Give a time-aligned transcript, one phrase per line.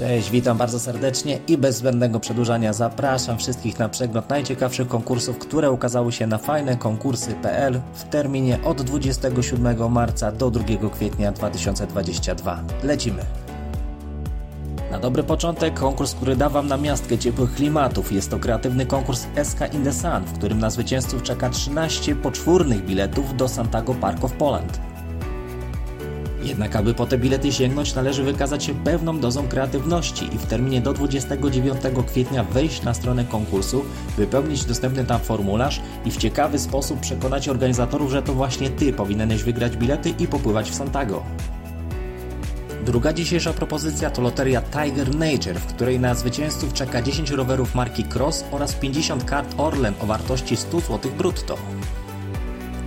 [0.00, 5.70] Cześć, witam bardzo serdecznie i bez zbędnego przedłużania zapraszam wszystkich na przegląd najciekawszych konkursów, które
[5.70, 12.62] ukazały się na fajnekonkursy.pl w terminie od 27 marca do 2 kwietnia 2022.
[12.82, 13.22] Lecimy!
[14.90, 18.12] Na dobry początek konkurs, który da Wam na miastkę ciepłych klimatów.
[18.12, 22.84] Jest to kreatywny konkurs SK in the Sun, w którym na zwycięzców czeka 13 poczwórnych
[22.84, 24.89] biletów do Santago Park of Poland.
[26.42, 30.80] Jednak aby po te bilety sięgnąć, należy wykazać się pewną dozą kreatywności i w terminie
[30.80, 33.84] do 29 kwietnia wejść na stronę konkursu,
[34.16, 39.42] wypełnić dostępny tam formularz i w ciekawy sposób przekonać organizatorów, że to właśnie Ty powinieneś
[39.42, 41.22] wygrać bilety i popływać w Santago.
[42.84, 48.04] Druga dzisiejsza propozycja to loteria Tiger Nature, w której na zwycięzców czeka 10 rowerów marki
[48.14, 51.56] Cross oraz 50 kart Orlen o wartości 100 zł brutto.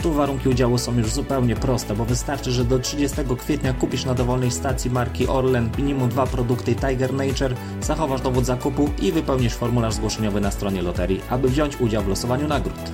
[0.04, 4.14] Tu warunki udziału są już zupełnie proste, bo wystarczy, że do 30 kwietnia kupisz na
[4.14, 9.94] dowolnej stacji marki Orlen minimum dwa produkty Tiger Nature, zachowasz dowód zakupu i wypełnisz formularz
[9.94, 12.92] zgłoszeniowy na stronie loterii, aby wziąć udział w losowaniu nagród.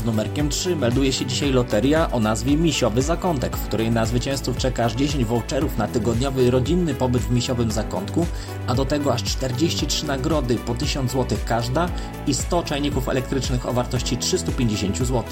[0.00, 4.56] Z numerkiem 3 melduje się dzisiaj loteria o nazwie Misiowy Zakątek, w której na zwycięzców
[4.56, 8.26] czeka aż 10 voucherów na tygodniowy rodzinny pobyt w Misiowym Zakątku,
[8.66, 11.88] a do tego aż 43 nagrody po 1000 zł każda
[12.26, 15.24] i 100 czajników elektrycznych o wartości 350 zł.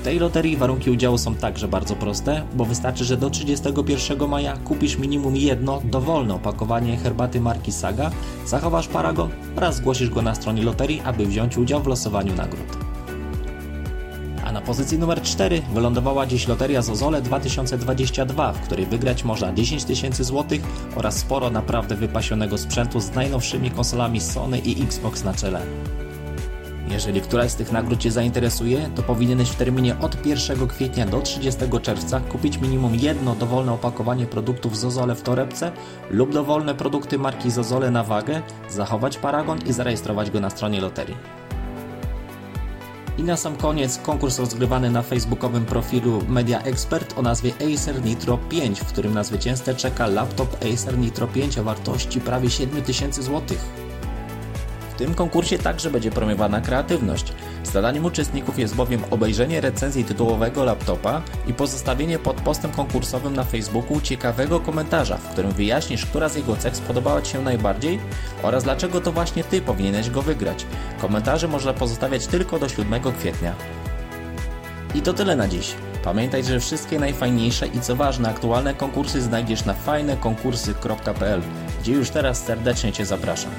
[0.00, 4.56] W tej loterii warunki udziału są także bardzo proste, bo wystarczy, że do 31 maja
[4.56, 8.10] kupisz minimum jedno dowolne opakowanie herbaty marki Saga,
[8.46, 12.91] zachowasz paragon oraz zgłosisz go na stronie loterii, aby wziąć udział w losowaniu nagród.
[14.44, 19.84] A na pozycji numer 4 wylądowała dziś loteria Zozole 2022, w której wygrać można 10
[19.84, 20.62] tysięcy złotych
[20.96, 25.62] oraz sporo naprawdę wypasionego sprzętu z najnowszymi konsolami Sony i Xbox na czele.
[26.88, 31.20] Jeżeli któraś z tych nagród Cię zainteresuje, to powinieneś w terminie od 1 kwietnia do
[31.20, 35.72] 30 czerwca kupić minimum jedno dowolne opakowanie produktów Zozole w torebce
[36.10, 41.41] lub dowolne produkty marki Zozole na wagę, zachować paragon i zarejestrować go na stronie loterii.
[43.18, 48.38] I na sam koniec konkurs rozgrywany na facebookowym profilu Media Expert o nazwie Acer Nitro
[48.38, 53.58] 5, w którym na zwycięzcę czeka laptop Acer Nitro 5 o wartości prawie 7000 zł.
[54.92, 57.32] W tym konkursie także będzie premiowana kreatywność.
[57.64, 64.00] Zadaniem uczestników jest bowiem obejrzenie recenzji tytułowego laptopa i pozostawienie pod postem konkursowym na Facebooku
[64.00, 68.00] ciekawego komentarza, w którym wyjaśnisz, która z jego cech spodobała Ci się najbardziej
[68.42, 70.66] oraz dlaczego to właśnie Ty powinieneś go wygrać.
[71.00, 73.54] Komentarze można pozostawiać tylko do 7 kwietnia.
[74.94, 75.74] I to tyle na dziś.
[76.04, 81.42] Pamiętaj, że wszystkie najfajniejsze i co ważne aktualne konkursy znajdziesz na fajnekonkursy.pl,
[81.80, 83.52] gdzie już teraz serdecznie Cię zapraszam.